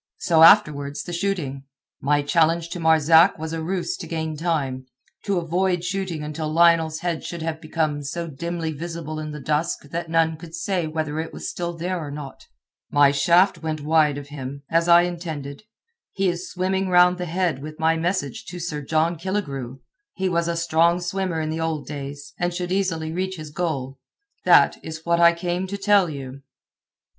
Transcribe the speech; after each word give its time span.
So 0.17 0.41
afterwards 0.41 1.03
the 1.03 1.13
shooting. 1.13 1.65
My 2.01 2.23
challenge 2.23 2.69
to 2.69 2.79
Marzak 2.79 3.37
was 3.37 3.53
a 3.53 3.61
ruse 3.61 3.95
to 3.97 4.07
gain 4.07 4.35
time—to 4.35 5.37
avoid 5.37 5.83
shooting 5.83 6.23
until 6.23 6.51
Lionel's 6.51 7.01
head 7.01 7.23
should 7.23 7.43
have 7.43 7.61
become 7.61 8.01
so 8.01 8.27
dimly 8.27 8.71
visible 8.71 9.19
in 9.19 9.29
the 9.29 9.39
dusk 9.39 9.89
that 9.91 10.09
none 10.09 10.37
could 10.37 10.55
say 10.55 10.87
whether 10.87 11.19
it 11.19 11.31
was 11.31 11.51
still 11.51 11.77
there 11.77 11.99
or 11.99 12.09
not. 12.09 12.47
My 12.89 13.11
shaft 13.11 13.61
went 13.61 13.81
wide 13.81 14.17
of 14.17 14.29
him, 14.29 14.63
as 14.71 14.87
I 14.87 15.03
intended. 15.03 15.65
He 16.13 16.29
is 16.29 16.49
swimming 16.49 16.89
round 16.89 17.19
the 17.19 17.27
head 17.27 17.61
with 17.61 17.77
my 17.77 17.95
message 17.95 18.45
to 18.45 18.59
Sir 18.59 18.81
John 18.81 19.17
Killigrew. 19.17 19.81
He 20.15 20.29
was 20.29 20.47
a 20.47 20.57
strong 20.57 20.99
swimmer 20.99 21.39
in 21.39 21.51
the 21.51 21.61
old 21.61 21.85
days, 21.85 22.33
and 22.39 22.51
should 22.55 22.71
easily 22.71 23.11
reach 23.11 23.35
his 23.35 23.51
goal. 23.51 23.99
That 24.45 24.83
is 24.83 25.05
what 25.05 25.19
I 25.19 25.33
came 25.33 25.67
to 25.67 25.77
tell 25.77 26.09
you." 26.09 26.41